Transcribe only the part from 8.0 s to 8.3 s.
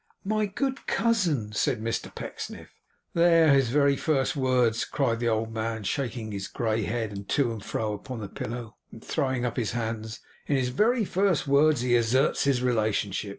the